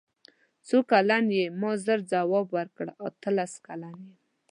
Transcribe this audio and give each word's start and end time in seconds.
څو 0.67 0.77
کلن 0.91 1.25
یې 1.37 1.45
ما 1.59 1.71
ژر 1.83 1.99
ځواب 2.11 2.47
ورکړ 2.57 2.87
اتلس 3.07 3.53
کلن 3.67 3.95
یم. 4.05 4.13